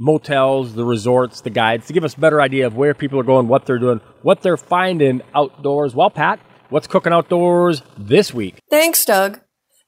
[0.00, 3.24] motels, the resorts, the guides to give us a better idea of where people are
[3.24, 5.94] going, what they're doing, what they're finding outdoors.
[5.94, 6.40] Well, Pat,
[6.70, 8.56] what's cooking outdoors this week?
[8.70, 9.40] Thanks, Doug.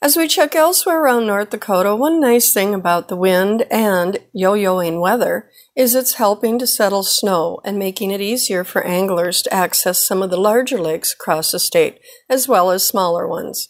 [0.02, 4.52] As we check elsewhere around North Dakota, one nice thing about the wind and yo
[4.54, 9.54] yoing weather is it's helping to settle snow and making it easier for anglers to
[9.54, 13.68] access some of the larger lakes across the state, as well as smaller ones.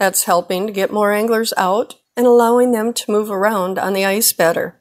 [0.00, 4.06] That's helping to get more anglers out and allowing them to move around on the
[4.06, 4.80] ice better.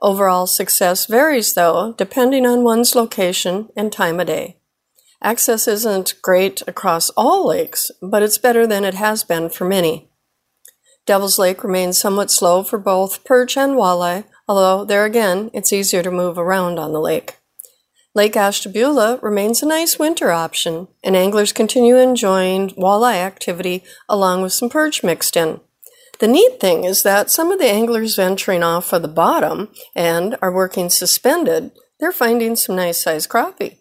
[0.00, 4.58] Overall success varies, though, depending on one's location and time of day.
[5.22, 10.10] Access isn't great across all lakes, but it's better than it has been for many.
[11.06, 16.02] Devil's Lake remains somewhat slow for both perch and walleye, although there again, it's easier
[16.02, 17.36] to move around on the lake.
[18.14, 24.52] Lake Ashtabula remains a nice winter option, and anglers continue enjoying walleye activity along with
[24.52, 25.60] some perch mixed in.
[26.18, 30.36] The neat thing is that some of the anglers venturing off of the bottom and
[30.40, 33.78] are working suspended, they're finding some nice sized crappie.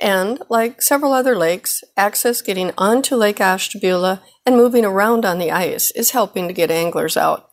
[0.00, 5.50] And like several other lakes, access getting onto Lake Ashtabula and moving around on the
[5.50, 7.50] ice is helping to get anglers out.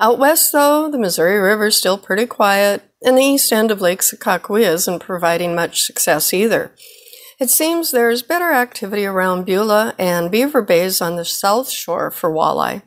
[0.00, 3.82] Out west, though, the Missouri River is still pretty quiet, and the east end of
[3.82, 6.74] Lake Sakakawea isn't providing much success either.
[7.38, 12.30] It seems there's better activity around Beulah and Beaver Bays on the south shore for
[12.30, 12.82] walleye.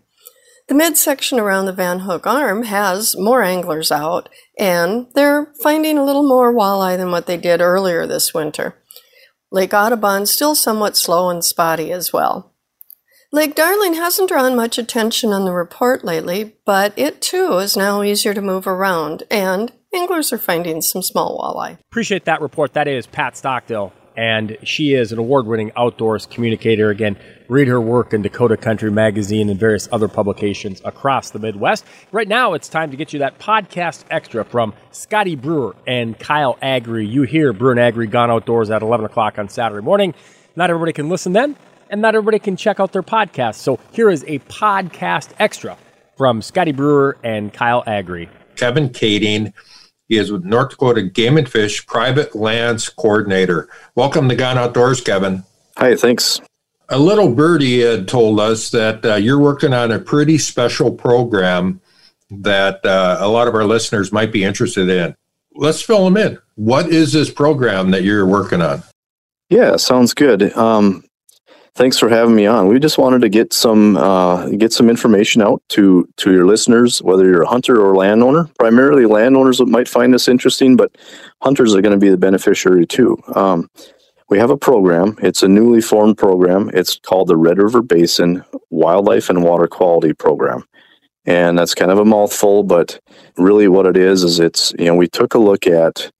[0.67, 6.05] The midsection around the Van Hook Arm has more anglers out, and they're finding a
[6.05, 8.81] little more walleye than what they did earlier this winter.
[9.51, 12.53] Lake Audubon's still somewhat slow and spotty as well.
[13.31, 18.01] Lake Darling hasn't drawn much attention on the report lately, but it too is now
[18.01, 21.77] easier to move around, and anglers are finding some small walleye.
[21.91, 22.73] Appreciate that report.
[22.73, 26.89] That is Pat Stockdale and she is an award winning outdoors communicator.
[26.89, 31.85] Again, read her work in Dakota Country Magazine and various other publications across the Midwest.
[32.11, 36.57] Right now, it's time to get you that podcast extra from Scotty Brewer and Kyle
[36.61, 37.05] Agri.
[37.05, 40.13] You hear Brewer and Agri Gone Outdoors at 11 o'clock on Saturday morning.
[40.55, 41.55] Not everybody can listen then,
[41.89, 43.55] and not everybody can check out their podcast.
[43.55, 45.77] So here is a podcast extra
[46.17, 48.29] from Scotty Brewer and Kyle Agri.
[48.55, 49.51] Kevin Kading
[50.07, 53.69] he is with North Dakota Game and Fish Private Lands Coordinator.
[53.95, 55.43] Welcome to Gone Outdoors, Kevin.
[55.77, 56.41] Hi, thanks.
[56.89, 61.81] A little birdie had told us that uh, you're working on a pretty special program
[62.29, 65.15] that uh, a lot of our listeners might be interested in.
[65.55, 66.39] Let's fill them in.
[66.55, 68.83] What is this program that you're working on?
[69.49, 70.55] Yeah, sounds good.
[70.57, 71.05] Um,
[71.75, 72.67] thanks for having me on.
[72.67, 77.01] We just wanted to get some uh, get some information out to to your listeners,
[77.01, 78.49] whether you're a hunter or landowner.
[78.59, 80.95] Primarily, landowners might find this interesting, but
[81.41, 83.17] hunters are going to be the beneficiary too.
[83.35, 83.69] Um,
[84.29, 85.15] we have a program.
[85.21, 86.71] It's a newly formed program.
[86.73, 90.63] It's called the Red River Basin Wildlife and Water Quality Program.
[91.25, 92.99] And that's kind of a mouthful, but
[93.37, 96.11] really what it is is it's, you know, we took a look at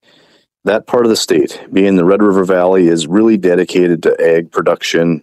[0.64, 4.50] that part of the state, being the Red River Valley, is really dedicated to ag
[4.50, 5.22] production,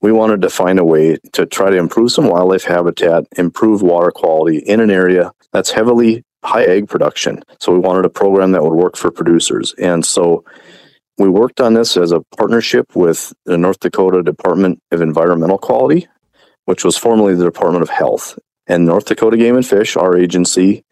[0.00, 4.10] we wanted to find a way to try to improve some wildlife habitat, improve water
[4.10, 7.42] quality in an area that's heavily high ag production.
[7.58, 9.74] So we wanted a program that would work for producers.
[9.78, 10.44] And so
[11.16, 16.06] we worked on this as a partnership with the North Dakota Department of Environmental Quality,
[16.66, 18.38] which was formerly the Department of Health,
[18.68, 20.84] and North Dakota Game and Fish, our agency,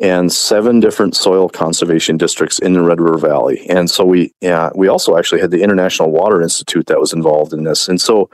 [0.00, 3.66] and seven different soil conservation districts in the Red River Valley.
[3.68, 4.32] And so we
[4.74, 7.88] we also actually had the International Water Institute that was involved in this.
[7.88, 8.30] And so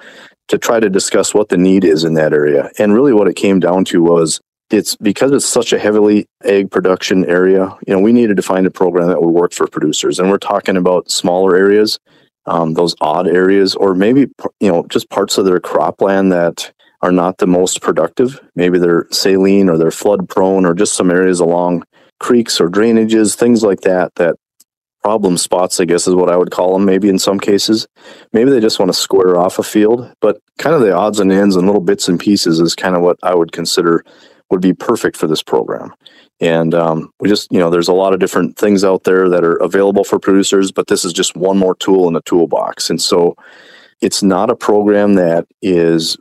[0.49, 2.71] to try to discuss what the need is in that area.
[2.79, 6.71] And really what it came down to was it's because it's such a heavily ag
[6.71, 10.19] production area, you know, we needed to find a program that would work for producers.
[10.19, 11.99] And we're talking about smaller areas,
[12.47, 14.29] um, those odd areas, or maybe,
[14.61, 18.41] you know, just parts of their cropland that are not the most productive.
[18.55, 21.85] Maybe they're saline or they're flood prone or just some areas along
[22.21, 24.37] creeks or drainages, things like that, that
[25.03, 27.89] problem spots, I guess is what I would call them, maybe in some cases.
[28.33, 31.33] Maybe they just want to square off a field, but kind of the odds and
[31.33, 34.05] ends and little bits and pieces is kind of what I would consider
[34.51, 35.93] would be perfect for this program.
[36.41, 39.45] And um, we just, you know, there's a lot of different things out there that
[39.45, 42.91] are available for producers, but this is just one more tool in the toolbox.
[42.91, 43.35] And so
[44.01, 46.17] it's not a program that is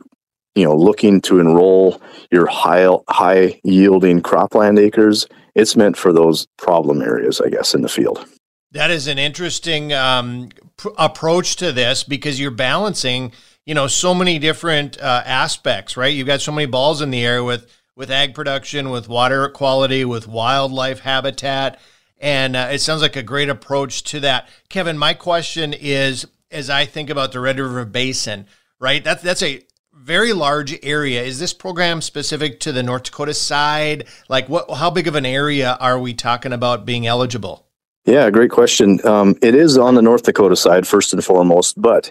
[0.54, 2.00] you know looking to enroll
[2.30, 7.82] your high high yielding cropland acres it's meant for those problem areas i guess in
[7.82, 8.26] the field
[8.72, 13.32] that is an interesting um, pr- approach to this because you're balancing,
[13.66, 16.12] you know, so many different uh, aspects, right?
[16.12, 20.02] You've got so many balls in the air with with ag production, with water quality,
[20.04, 21.78] with wildlife habitat,
[22.18, 24.48] and uh, it sounds like a great approach to that.
[24.70, 28.46] Kevin, my question is, as I think about the Red River Basin,
[28.80, 29.04] right?
[29.04, 29.60] That's that's a
[29.94, 31.22] very large area.
[31.22, 34.06] Is this program specific to the North Dakota side?
[34.28, 34.70] Like, what?
[34.70, 37.66] How big of an area are we talking about being eligible?
[38.04, 38.98] Yeah, great question.
[39.06, 42.10] Um, it is on the North Dakota side, first and foremost, but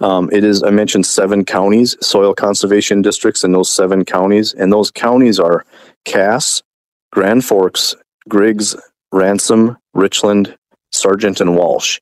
[0.00, 4.70] um, it is, I mentioned seven counties, soil conservation districts in those seven counties, and
[4.70, 5.64] those counties are
[6.04, 6.62] Cass,
[7.10, 7.96] Grand Forks,
[8.28, 8.76] Griggs,
[9.12, 10.54] Ransom, Richland,
[10.92, 12.00] Sargent, and Walsh.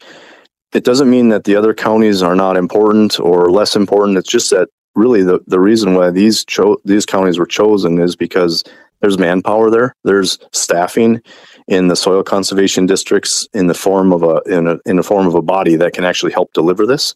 [0.73, 4.19] It doesn't mean that the other counties are not important or less important.
[4.19, 8.17] It's just that really the, the reason why these cho- these counties were chosen is
[8.17, 8.65] because
[9.01, 11.23] there's manpower there, there's staffing,
[11.69, 15.27] in the soil conservation districts in the form of a in a in the form
[15.27, 17.15] of a body that can actually help deliver this.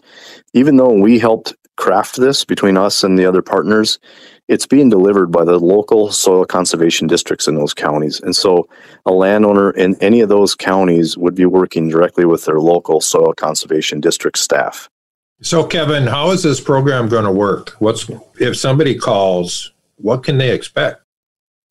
[0.53, 3.99] Even though we helped craft this between us and the other partners,
[4.47, 8.21] it's being delivered by the local soil conservation districts in those counties.
[8.21, 8.69] And so
[9.07, 13.33] a landowner in any of those counties would be working directly with their local soil
[13.33, 14.91] conservation district staff.
[15.43, 17.71] So Kevin, how is this program going to work?
[17.81, 18.09] What's
[18.39, 21.03] if somebody calls, what can they expect?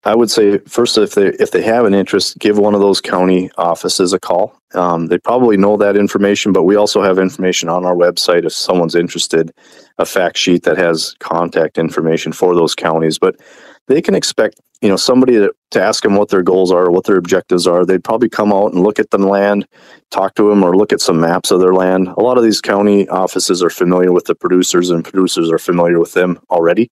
[0.04, 3.00] I would say first, if they if they have an interest, give one of those
[3.00, 4.60] county offices a call.
[4.74, 8.52] Um, they probably know that information, but we also have information on our website if
[8.52, 9.54] someone's interested,
[10.00, 13.20] a fact sheet that has contact information for those counties.
[13.20, 13.40] But
[13.88, 17.06] they can expect you know somebody to, to ask them what their goals are, what
[17.06, 17.86] their objectives are.
[17.86, 19.68] They'd probably come out and look at the land,
[20.10, 22.08] talk to them, or look at some maps of their land.
[22.08, 26.00] A lot of these county offices are familiar with the producers, and producers are familiar
[26.00, 26.90] with them already.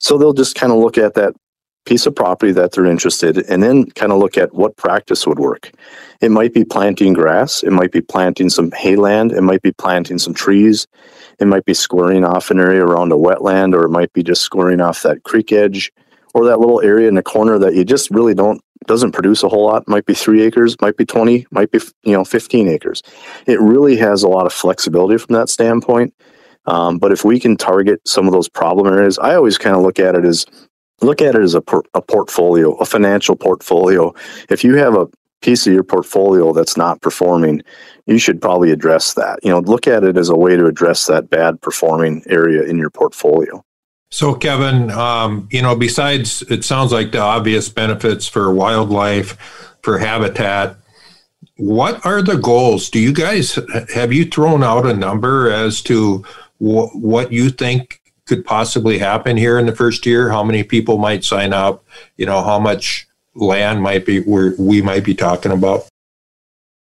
[0.00, 1.34] So they'll just kind of look at that
[1.84, 5.26] piece of property that they're interested in, and then kind of look at what practice
[5.26, 5.70] would work.
[6.20, 10.18] It might be planting grass, it might be planting some hayland, it might be planting
[10.18, 10.86] some trees,
[11.38, 14.42] it might be squaring off an area around a wetland, or it might be just
[14.42, 15.92] squaring off that creek edge
[16.36, 19.48] or that little area in the corner that you just really don't doesn't produce a
[19.48, 23.02] whole lot might be three acres might be 20 might be you know 15 acres
[23.46, 26.14] it really has a lot of flexibility from that standpoint
[26.66, 29.82] um, but if we can target some of those problem areas i always kind of
[29.82, 30.46] look at it as
[31.02, 34.14] look at it as a, por- a portfolio, a financial portfolio.
[34.48, 35.08] If you have a
[35.42, 37.62] piece of your portfolio that's not performing,
[38.06, 39.38] you should probably address that.
[39.42, 42.78] You know, look at it as a way to address that bad performing area in
[42.78, 43.62] your portfolio.
[44.10, 49.36] So, Kevin, um, you know, besides it sounds like the obvious benefits for wildlife,
[49.82, 50.76] for habitat,
[51.56, 52.88] what are the goals?
[52.90, 53.58] Do you guys
[53.94, 56.18] have you thrown out a number as to
[56.58, 60.30] wh- what you think could possibly happen here in the first year?
[60.30, 61.84] How many people might sign up?
[62.16, 65.88] You know, how much land might be we might be talking about?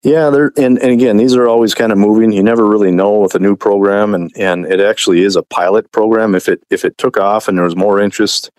[0.04, 2.34] Yeah, there and, and again, these are always kind of moving.
[2.34, 5.92] You never really know with a new program, and and it actually is a pilot
[5.94, 6.36] program.
[6.36, 8.52] If it if it took off and there was more interest,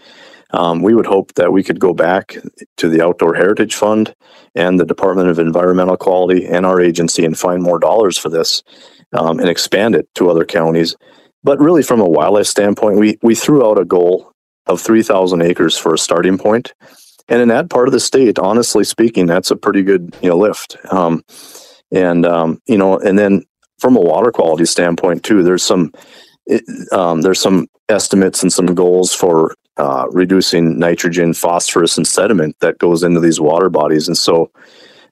[0.53, 2.39] um, we would hope that we could go back
[2.79, 4.15] to the Outdoor Heritage Fund
[4.55, 8.63] and the Department of Environmental Quality and our agency and find more dollars for this
[9.13, 10.97] um, and expand it to other counties.
[11.43, 14.33] But really, from a wildlife standpoint, we, we threw out a goal
[14.67, 16.73] of 3,000 acres for a starting point.
[17.29, 20.37] And in that part of the state, honestly speaking, that's a pretty good you know
[20.37, 20.77] lift.
[20.91, 21.25] Um,
[21.91, 23.45] and um, you know, and then
[23.79, 25.93] from a water quality standpoint too, there's some
[26.93, 32.79] um, there's some estimates and some goals for uh, reducing nitrogen, phosphorus, and sediment that
[32.79, 34.09] goes into these water bodies.
[34.09, 34.51] And so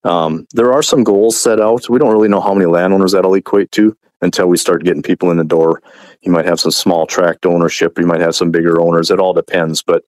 [0.05, 1.89] um, there are some goals set out.
[1.89, 5.31] We don't really know how many landowners that'll equate to until we start getting people
[5.31, 5.83] in the door.
[6.23, 7.99] You might have some small tract ownership.
[7.99, 9.11] You might have some bigger owners.
[9.11, 10.05] It all depends, but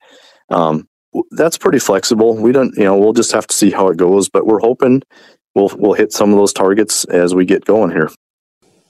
[0.50, 0.88] um,
[1.30, 2.36] that's pretty flexible.
[2.36, 4.28] We don't, you know, we'll just have to see how it goes.
[4.28, 5.02] But we're hoping
[5.54, 8.10] we'll we'll hit some of those targets as we get going here.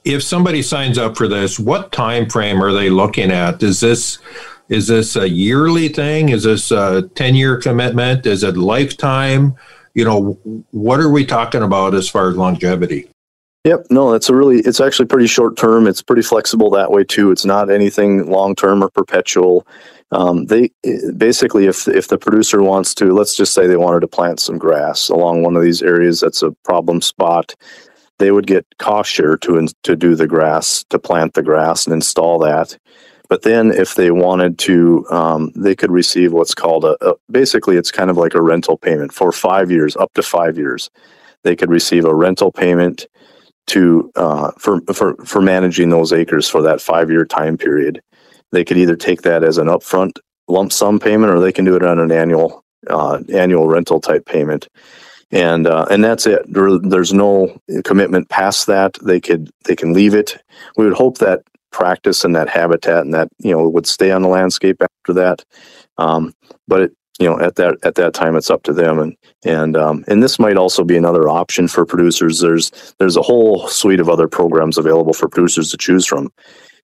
[0.04, 3.62] If somebody signs up for this, what time frame are they looking at?
[3.62, 4.18] Is this
[4.68, 6.30] is this a yearly thing?
[6.30, 8.26] Is this a ten year commitment?
[8.26, 9.54] Is it lifetime?
[9.94, 10.32] You know,
[10.72, 13.08] what are we talking about as far as longevity?
[13.64, 13.86] Yep.
[13.88, 15.86] No, it's a really, it's actually pretty short term.
[15.86, 17.30] It's pretty flexible that way too.
[17.30, 19.66] It's not anything long term or perpetual.
[20.12, 20.70] Um, they
[21.16, 24.58] basically, if if the producer wants to, let's just say they wanted to plant some
[24.58, 27.54] grass along one of these areas that's a problem spot,
[28.18, 31.94] they would get cost share to to do the grass, to plant the grass and
[31.94, 32.76] install that.
[33.30, 37.76] But then, if they wanted to, um, they could receive what's called a, a, basically
[37.78, 40.90] it's kind of like a rental payment for five years, up to five years.
[41.44, 43.06] They could receive a rental payment
[43.68, 48.00] to uh, for for for managing those acres for that five year time period.
[48.52, 50.18] They could either take that as an upfront
[50.48, 54.26] lump sum payment, or they can do it on an annual uh, annual rental type
[54.26, 54.68] payment
[55.34, 56.42] and uh, and that's it.
[56.46, 58.94] There, there's no commitment past that.
[59.02, 60.40] They could they can leave it.
[60.76, 61.42] We would hope that
[61.72, 65.44] practice and that habitat and that you know would stay on the landscape after that.
[65.98, 66.32] Um,
[66.68, 69.76] but it, you know at that at that time it's up to them and and
[69.76, 72.40] um, and this might also be another option for producers.
[72.40, 76.32] There's there's a whole suite of other programs available for producers to choose from.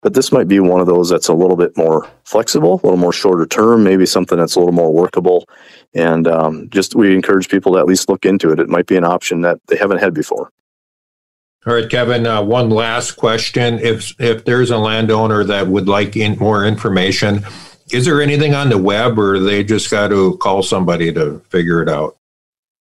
[0.03, 2.99] But this might be one of those that's a little bit more flexible, a little
[2.99, 5.49] more shorter term, maybe something that's a little more workable.
[5.95, 8.61] And um, just we encourage people to at least look into it.
[8.61, 10.51] It might be an option that they haven't had before.
[11.67, 12.27] All right, Kevin.
[12.27, 17.47] Uh, one last question: If if there's a landowner that would like in, more information,
[17.93, 21.83] is there anything on the web, or they just got to call somebody to figure
[21.83, 22.17] it out?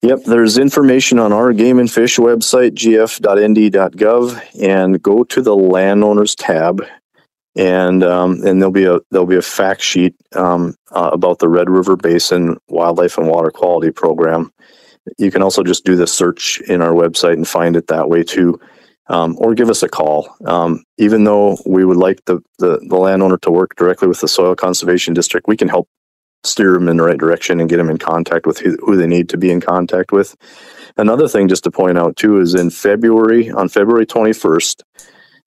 [0.02, 6.36] Yep, there's information on our game and fish website, gf.nd.gov, and go to the landowners
[6.36, 6.84] tab
[7.56, 11.50] and um, and there'll be a there'll be a fact sheet um, uh, about the
[11.50, 14.52] Red River Basin Wildlife and Water Quality Program.
[15.18, 18.24] You can also just do the search in our website and find it that way
[18.24, 18.60] too,
[19.08, 20.36] um, or give us a call.
[20.46, 24.28] Um, even though we would like the, the the landowner to work directly with the
[24.28, 25.88] Soil Conservation District, we can help
[26.44, 29.08] steer them in the right direction and get them in contact with who, who they
[29.08, 30.36] need to be in contact with.
[30.98, 34.84] Another thing, just to point out too, is in February on February twenty first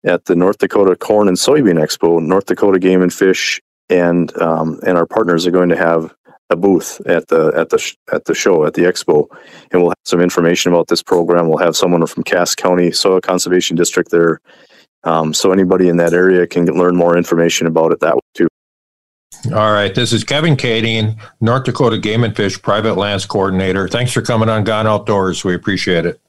[0.05, 4.81] at the North Dakota Corn and Soybean Expo, North Dakota Game and Fish and um,
[4.87, 6.15] and our partners are going to have
[6.51, 9.27] a booth at the at the at the show at the expo,
[9.71, 11.49] and we'll have some information about this program.
[11.49, 14.41] We'll have someone from Cass County Soil Conservation District there,
[15.05, 18.49] um, so anybody in that area can learn more information about it that way too.
[19.53, 23.89] All right, this is Kevin Kading, North Dakota Game and Fish Private Lands Coordinator.
[23.89, 25.45] Thanks for coming on Gone Outdoors.
[25.45, 26.21] We appreciate it.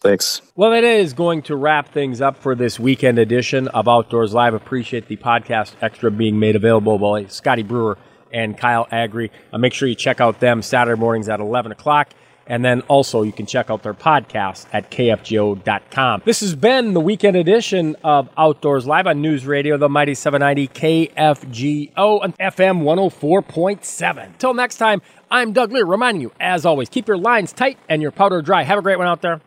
[0.00, 0.42] Thanks.
[0.54, 4.52] Well, that is going to wrap things up for this weekend edition of Outdoors Live.
[4.52, 7.96] Appreciate the podcast extra being made available by Scotty Brewer
[8.32, 9.30] and Kyle Agri.
[9.52, 12.10] Uh, make sure you check out them Saturday mornings at 11 o'clock.
[12.46, 16.22] And then also you can check out their podcast at kfgo.com.
[16.24, 20.68] This has been the weekend edition of Outdoors Live on News Radio, the Mighty 790
[21.14, 24.38] KFGO and FM 104.7.
[24.38, 25.00] Till next time,
[25.30, 28.62] I'm Doug Leier reminding you, as always, keep your lines tight and your powder dry.
[28.62, 29.40] Have a great one out there.